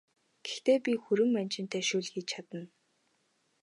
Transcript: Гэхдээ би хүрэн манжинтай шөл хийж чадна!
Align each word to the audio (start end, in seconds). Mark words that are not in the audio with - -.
Гэхдээ 0.45 0.77
би 0.85 0.91
хүрэн 1.03 1.29
манжинтай 1.33 1.83
шөл 1.89 2.07
хийж 2.11 2.27
чадна! 2.31 2.61